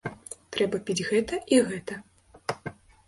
Трэба 0.55 0.79
піць 0.87 1.05
гэта 1.11 1.39
і 1.57 1.61
гэта. 1.69 2.01